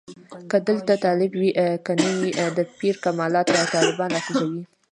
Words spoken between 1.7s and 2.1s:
که نه